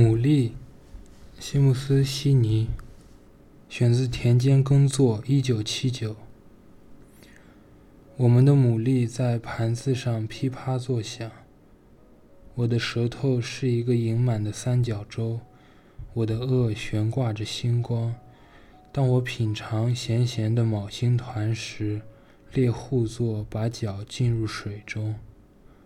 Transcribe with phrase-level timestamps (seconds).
[0.00, 0.52] 牡蛎，
[1.38, 2.68] 西姆斯·悉尼，
[3.68, 6.16] 选自《田间耕作》，一九七九。
[8.16, 11.30] 我们的牡蛎在盘子上噼啪作响。
[12.54, 15.40] 我的舌头是一个盈满的三角洲，
[16.14, 18.14] 我的颚悬挂着星光。
[18.90, 22.00] 当我品尝咸咸的昴星团时，
[22.54, 25.16] 猎户座把脚浸入水中，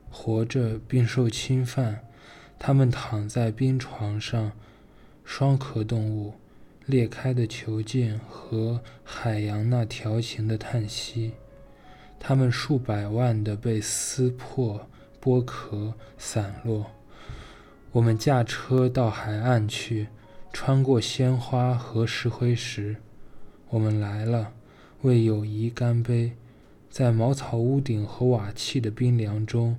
[0.08, 2.04] 活着并受侵犯。
[2.58, 4.52] 他们躺在冰床上，
[5.24, 6.34] 双壳动物，
[6.86, 11.32] 裂开的球茎和海洋那调情的叹息。
[12.18, 14.88] 他们数百万的被撕破，
[15.22, 16.86] 剥壳散落。
[17.92, 20.08] 我们驾车到海岸去，
[20.52, 22.96] 穿过鲜花和石灰石。
[23.68, 24.52] 我们来了，
[25.02, 26.32] 为友谊干杯，
[26.88, 29.76] 在茅草屋顶和瓦器的冰凉中，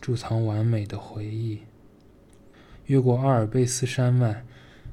[0.00, 1.60] 贮藏完美的回忆。
[2.86, 4.44] 越过阿尔卑斯山脉，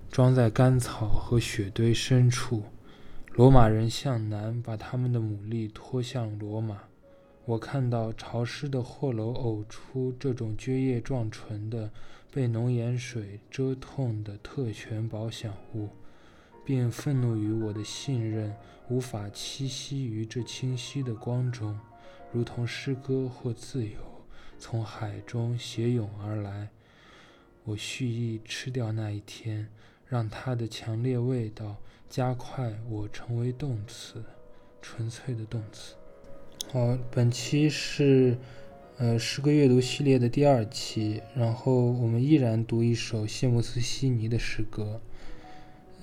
[0.09, 2.63] 装在干草和雪堆深处。
[3.33, 6.83] 罗马人向南，把他们的牡蛎拖向罗马。
[7.43, 11.91] 我看到潮湿的货篓呕出这种蕨叶状唇的、
[12.31, 15.89] 被浓盐水遮痛的特权保险物，
[16.63, 18.55] 并愤怒于我的信任
[18.87, 21.77] 无法栖息于这清晰的光中，
[22.31, 23.97] 如同诗歌或自由
[24.57, 26.69] 从海中斜涌而来。
[27.63, 29.67] 我蓄意吃掉那一天，
[30.07, 31.77] 让它的强烈味道
[32.09, 34.23] 加快我成为动词，
[34.81, 35.95] 纯粹的动词。
[36.71, 38.37] 好，本期是
[38.97, 44.99] 呃诗歌阅读系列的第二期，然后我们依然读一首谢慕斯·悉尼的诗歌。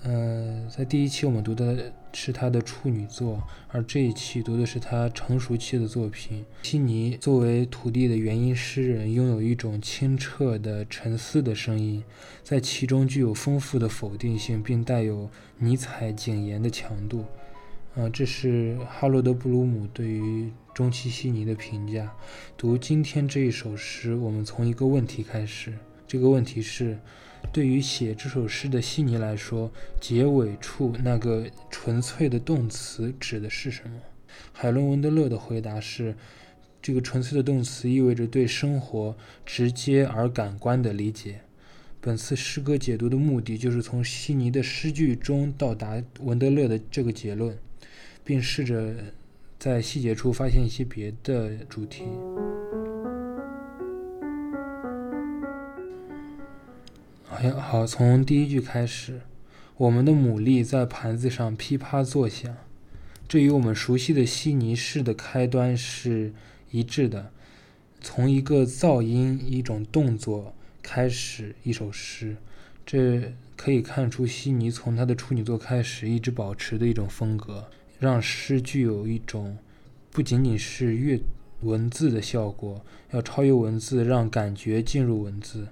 [0.05, 6.45] 呃，在第一期我们读的是他的处女作，而这一期读的是他成熟期的作品。
[6.63, 12.03] 悉尼作为土地的原音诗人，拥有一种清澈的沉思的声音，
[12.45, 17.25] 在其中具有丰富的否定性，并带有尼采警言的强度。
[17.97, 22.09] 啊，这是哈罗德·布鲁姆对于中期悉尼的评价。
[22.57, 25.75] 读今天这一首诗，我们从一个问题开始，
[26.07, 26.97] 这个问题是。
[27.53, 29.71] 对于写这首诗的悉尼来说，
[30.01, 33.97] 结尾处那个纯粹的动词指的是什么？
[34.53, 36.15] 海伦·文德勒的回答是：
[36.81, 41.41] 这个纯粹的动词意味着对生活直接而感官的理解。
[42.01, 47.59] 本次诗歌解读的目的就是从悉尼的诗句中到达文德勒的这个结论，
[48.25, 48.95] 并试着
[49.59, 52.05] 在细节处发现一些别的主题。
[57.61, 59.21] 好，从第一句开始，
[59.77, 62.53] 我们的牡蛎在盘子上噼啪作响，
[63.29, 66.33] 这与我们熟悉的悉尼式的开端是
[66.73, 67.31] 一致的。
[68.01, 72.37] 从一个噪音、一种动作开始一首诗，
[72.85, 77.71] 这可以看出悉尼从他的处女作开始一直保持的一种风格，
[78.01, 79.57] 让诗具有一种
[80.11, 81.21] 不仅仅是阅
[81.61, 85.69] 文字的效果，要超越文字，让感觉进入文字。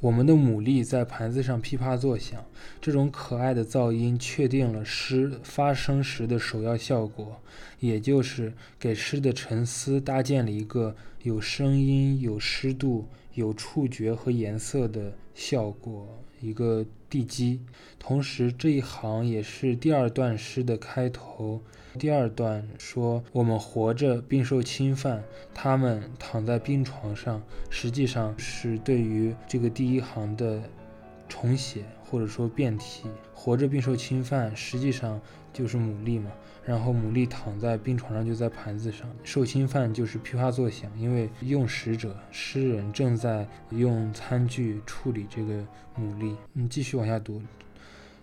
[0.00, 2.42] 我们的牡蛎在盘子上噼啪作响，
[2.80, 7.38] 这种可爱的噪音确定了诗发生时的首要效果，
[7.80, 17.60] 也就是给诗的沉思搭建了一个有声音、有湿度、有触觉和颜色的效果，一个地基。
[17.98, 21.60] 同时，这一行也是第二段诗的开头。
[21.98, 30.62] 第二段说：“我们活着并受侵犯，他们躺在病床上。”实际上是对于这个第一行的
[31.28, 33.04] 重写，或者说变体。
[33.32, 35.18] 活着并受侵犯，实际上
[35.52, 36.30] 就是牡蛎嘛。
[36.62, 39.08] 然后牡蛎躺在病床上，就在盘子上。
[39.24, 45.54] 受侵犯就是噼啪作响，因为用食者诗人正在用餐具处理这个
[45.98, 46.36] 牡蛎。
[46.52, 47.40] 你继续往下读。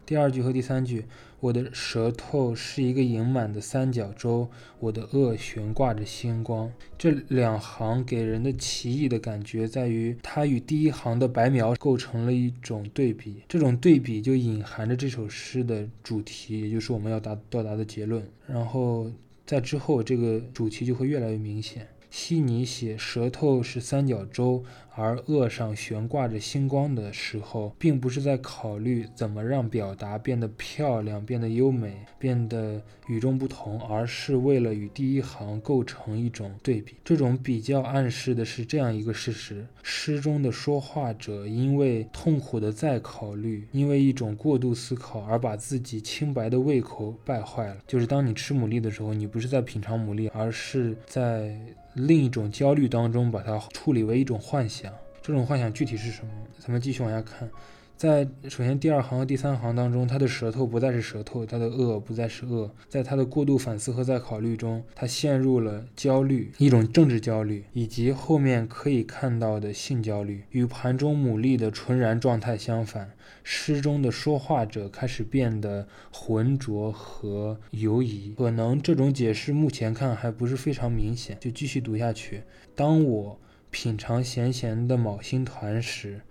[0.07, 1.03] 第二句和第三句，
[1.41, 4.49] 我的舌头是一个盈满的三角洲，
[4.79, 6.71] 我的颚悬挂着星光。
[6.97, 18.25] 这两行给人的奇异的感觉在于，它与第一行的白描构成了一种对比，这种对比就隐含着这首诗的主题，也就是我们要达到达的结论。
[18.47, 19.11] 然后
[19.45, 21.85] 在之后，这个主题就会越来越明显。
[22.09, 24.63] 悉尼写舌头是三角洲，
[24.97, 36.95] 而颚上悬挂着星光的时候，并不是在考虑怎么让表达变得漂亮、变得优美、变得与众不同，而是为了与第一行构成一种对比。
[37.05, 47.77] 这种比较暗示的是这样一个事实：诗中的说话者因为痛苦的再考虑，因为一种过度思考，而把自己清白的胃口败坏了。
[47.85, 51.55] 就是当你吃牡蛎的时候，你不是在品尝牡蛎，而是在。
[51.93, 54.86] 另一种焦虑当中，把它处理为一种幻想。
[55.27, 56.31] 这种幻想具体是什么？
[56.57, 57.49] 咱们继续往下看。
[57.97, 62.73] 在首先第二行和第三行当中，他的舌头不再是舌头，他的恶不再是恶。
[62.87, 70.45] 在他的过度反思和在考虑中，他陷入了焦虑，一种政治焦虑，以及后面可以看到的性焦虑。
[70.51, 73.11] 与盘中牡蛎的纯然状态相反，
[73.43, 78.33] 诗中的说话者开始变得浑浊和犹疑。
[78.37, 82.43] 可能这种解释目前看还不是非常明显，就继续读下去。
[82.73, 83.37] 当我
[83.71, 86.21] 品尝咸咸的昴星团时。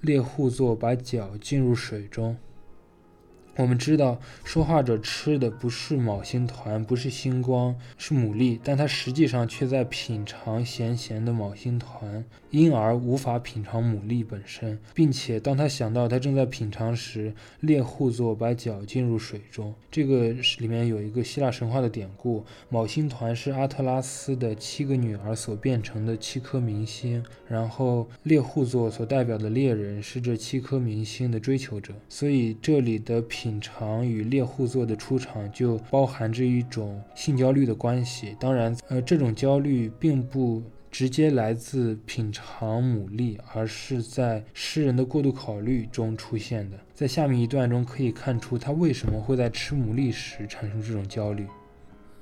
[0.00, 2.38] 猎户座把脚浸入水中。
[3.56, 19.74] 我们知道，说话者吃的不是昴星团，不是星光，是牡蛎，但他实际上却在品尝咸咸的昴星团，因而无法品尝牡蛎本身，并且当他想到他正在品尝时，猎户座把脚浸入水中。
[19.90, 33.50] 这个里面有一个希腊神话的典故：昴星团是阿特拉斯的七个女儿所变成的七颗明星，然后猎户座所代表的猎人是这七颗明星的追求者，所以这里的品。
[33.50, 38.36] 品尝与猎户座的出场就包含着一种性焦虑的关系。
[38.38, 46.76] 当然，呃，这种焦虑并不直接来自品尝牡蛎，而是在诗人的过度考虑中出现的。
[46.94, 51.46] 在下面一段中可以看出他为什么会在吃牡蛎时产生这种焦虑。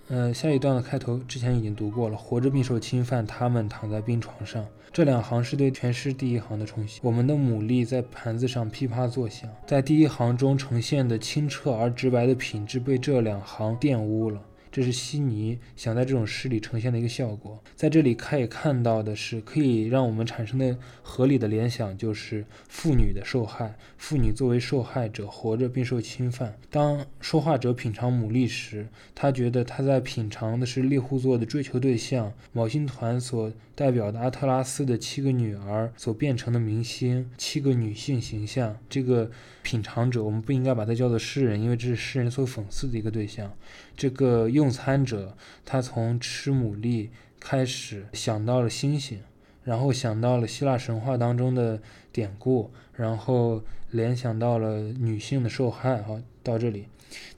[0.09, 2.17] 呃，下一段的开头之前已经读过了。
[2.17, 4.65] 活着并受侵犯，他们躺在冰床上。
[4.91, 6.99] 这两行是对全诗第一行的重写。
[7.03, 14.41] 我们的牡蛎在盘子上噼啪作响，在第一行中呈现的清澈而直白的品质被这两行玷污了。
[14.78, 17.60] 这是悉尼想在这种诗里呈现的一个效果。
[17.75, 23.76] 在这里可以看到的是，可以让我们产生的合理的联想就是妇女的受害。
[23.96, 26.56] 妇女作为受害者，活着并受侵犯。
[26.70, 28.86] 当说话者品尝牡蛎时，
[29.16, 38.76] 他觉得他在品尝的是猎户座的追求对象——某星团所代表的阿特拉斯的七个女儿所变成的明星，七个女性形象。
[38.88, 39.30] 这个
[39.62, 43.54] 品尝者，我们不应该把它叫做诗人，因为这是诗人所讽刺的一个对象。
[43.96, 49.20] 这个用餐者，他从吃牡蛎开始想到了星星，
[49.62, 51.80] 然后想到了希腊神话当中的
[52.10, 56.02] 典故，然后联想到了女性的受害。
[56.02, 56.86] 好，到这里，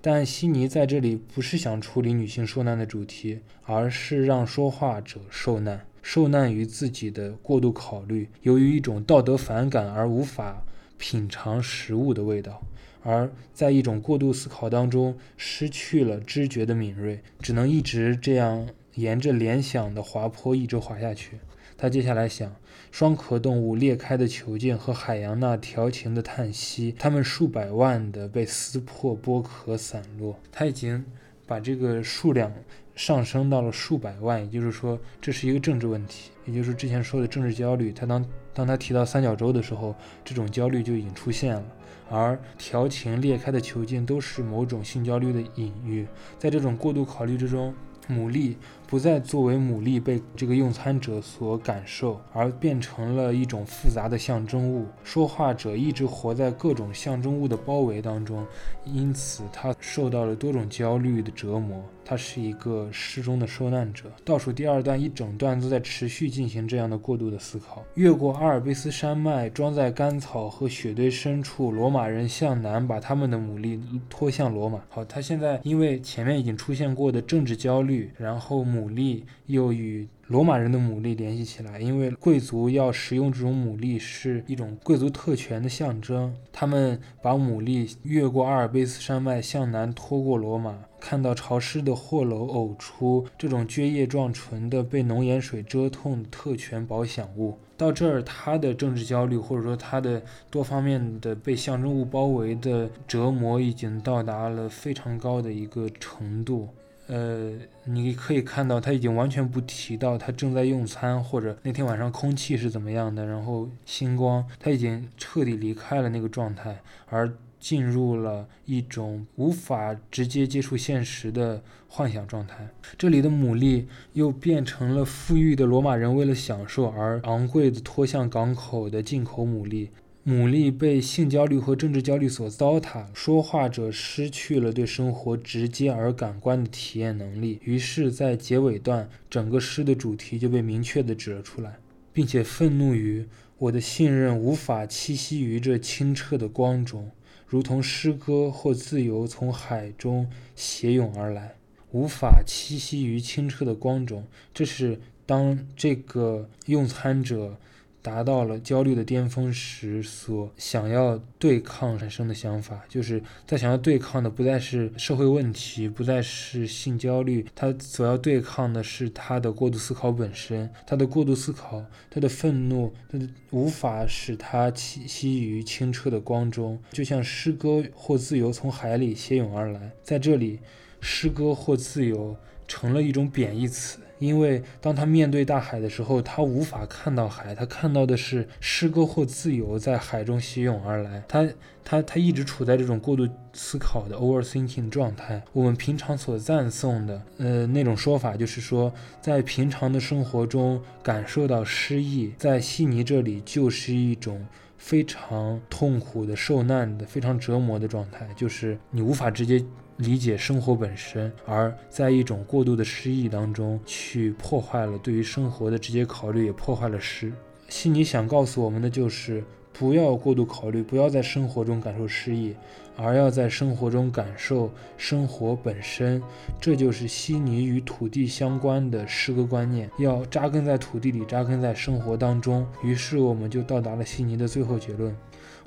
[0.01, 10.63] 但悉尼在这里不是想处理女性受难的主题，而是让说话者受难，受难于自己的过度考虑，由于一种道德反感而无法
[10.99, 12.63] 品尝食物的味道。
[13.03, 21.39] 而在一种过度思考当中，失去了知觉的敏锐，只能一直这样沿着联想的滑坡一直滑下去。
[21.79, 22.55] 他接下来想：
[22.91, 30.39] 双壳动物裂开的球茎和海洋那调情的叹息，它们数百万的被撕破剥壳散落。
[30.53, 31.03] 他已经
[31.47, 32.53] 把这个数量
[33.01, 37.91] 上升到了数百万，也就是说，这是一个政治问题，也就是之前说的政治焦虑。
[37.91, 41.65] 他当当他提到三角洲的时候，这种焦虑就已经出现了。
[42.11, 46.07] 而调情裂开的囚禁都是某种性焦虑的隐喻，
[46.39, 47.73] 在这种过度考虑之中，
[48.07, 48.55] 牡蛎。
[48.91, 54.85] 不再作为牡蛎被这个用餐者所感受，而变成了一种复杂的象征物。
[55.05, 58.45] 说话者一直活在各种象征物的包围当中，
[58.85, 61.81] 因此他受到了多种焦虑的折磨。
[62.03, 64.07] 他是一个诗中的受难者。
[64.25, 67.85] 倒数第二段一整段都在持续进行这样的过度的思考。
[67.95, 74.81] 越过阿尔卑斯山脉，装在干草和雪堆深处，罗马人向南把他们的牡蛎拖向罗马。
[74.89, 78.80] 好，他现在因为前面已经出现过的政治焦虑，然后牡。
[78.81, 86.33] 牡蛎又与罗马人的牡蛎联系起来，因为贵族要食用这种牡蛎是一种贵族特权的象征。
[86.53, 97.59] 他们把牡蛎越过阿尔卑斯山脉向南拖过罗马，看到潮湿的货篓呕出这种撅叶状纯的被浓盐水蛰痛特权保险物。
[97.77, 106.69] 到这儿，他的政治焦虑或者说他的多方面的被象征物包围的折磨已经到达了非常高的一个程度。
[107.11, 107.51] 呃，
[107.87, 122.69] 你可以看到他已经完全不提到他正在用餐，或者那天晚上空气是怎么样的，然后星光，他已经彻底离开了那个状态，而进入了一种无法直接接触现实的幻想状态。
[122.97, 129.89] 这里的牡蛎又变成了富裕的罗马人为了享受而昂贵的拖向港口的进口牡蛎。
[130.27, 137.59] 牡蛎被性焦虑和政治焦虑所糟蹋，说话者失去了对生活直接而感官的体验能力。
[137.65, 141.79] 于是，在结尾段，整个诗的主题就被明确地指了出来，
[142.13, 143.25] 并且愤怒于
[143.57, 147.11] 我的信任无法栖息于这清澈的光中，
[147.47, 151.55] 如同诗歌或自由从海中斜涌而来，
[151.93, 154.27] 无法栖息于清澈的光中。
[154.53, 157.57] 这是当这个用餐者。
[158.03, 170.71] 达到了焦虑的巅峰时所想要对抗产生的想法，就是在想要对抗的不再是社会问题，不再是性焦虑，他所要对抗的是他的过度思考本身。
[170.87, 179.93] 他的过度思考，他的愤怒，他的无法使他栖息于清澈的光中，就像诗歌或自由从海里携涌而来。
[180.03, 180.61] 在这里，
[181.01, 183.99] 诗歌或自由成了一种贬义词。
[184.21, 191.25] 因为当他面对大海的时候，他无法看到海，他看到的是诗歌或自由在海中袭涌而来。
[191.27, 191.49] 他
[191.83, 195.43] 他他一直处在这种过度思考的 overthinking 状态。
[195.53, 204.47] 我们平常所赞颂的，呃，那种说法就是说，在平常的生活中感受到失意，在悉尼这里就是一种
[204.77, 209.65] 非常痛苦的受难的、非常折磨的状态，就是你无法直接。
[210.01, 217.31] 理解生活本身，而在一种过度的失意当中，去破坏了对于生活的直接考虑，也破坏了诗。
[217.69, 222.57] 悉尼想告诉我们的就是，不要过度考虑，不要在生活中感受失意，
[222.97, 226.23] 而要在生活中感受生活本身。
[226.59, 232.67] 这就是悉尼与土地相关的诗歌观念，要扎根在土地里，扎根在生活当中。
[232.83, 235.15] 于是，我们就到达了悉尼的最后结论。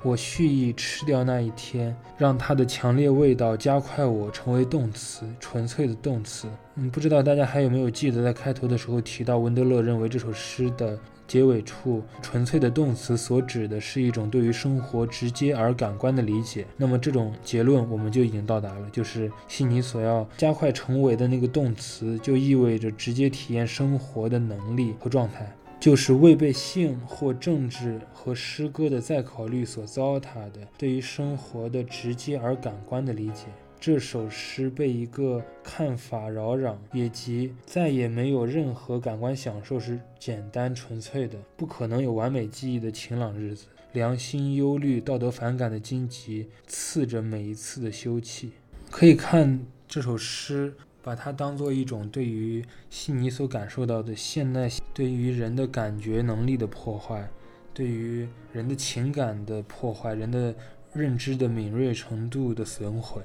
[0.04, 6.46] 我蓄意吃掉那一天，让它的强烈味道加快我成为动词，纯粹的动词。
[6.74, 16.66] 嗯，不知道大家还有没有记得，在开头的时候提到文德勒认为这首诗的结尾处纯粹的动词所指的是一种对于生活直接而感官的理解。
[16.76, 25.50] 那么这种结论我们就已经到达了，就是悉尼所要加快成为的那个动词，就意味着直接体验生活的能力和状态。
[25.78, 33.46] 就是未被性或政治和诗歌的再考虑所糟蹋的对于生活的直接而感官的理解。
[33.78, 43.66] 这首诗被一个看法扰攘，也即再也没有任何感官享受是简单纯粹的，不可能有完美记忆的晴朗日子。
[43.92, 48.48] 良心忧虑、道德反感的荆棘刺着每一次的休憩。
[48.90, 50.74] 可以看这首诗。
[51.04, 57.28] 把它当做一种对于悉尼所感受到的现代对于人的感觉能力的破坏，
[57.74, 60.54] 对于人的情感的破坏，人的
[60.94, 63.20] 认知的敏锐程度的损毁，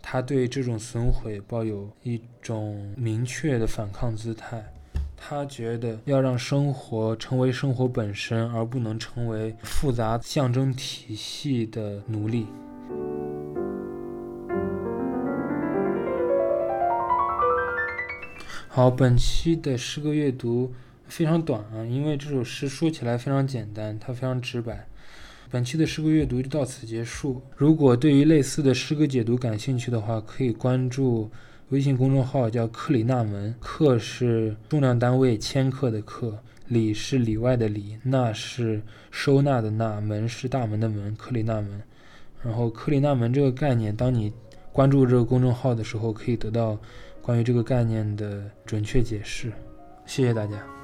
[0.00, 4.72] 他对这种损毁抱有一种明确的反抗姿态。
[5.16, 12.46] 他觉得要让生活成为生活本身，而不能成为复杂象征体系的奴隶。
[18.74, 20.72] 好，本期的诗歌阅读
[21.04, 24.88] 非常短啊，因为这首诗说起来非常简单，它非常直白。
[25.50, 27.42] 本期的诗歌阅读就到此结束。
[27.54, 31.30] 如果对于类似的诗歌解读感兴趣的话，可以关注
[31.68, 33.54] 微信公众号，叫克里纳门。
[33.60, 36.38] 克是重量单位，千克的克；
[36.68, 41.14] 里是里外的里；纳是收纳的纳；门是大门的门。
[41.14, 41.82] 克里纳门。
[42.42, 44.32] 然后克里纳门这个概念，当你
[44.72, 46.78] 关注这个公众号的时候，可以得到。
[47.22, 49.52] 关于这个概念的准确解释，
[50.06, 50.81] 谢谢大家。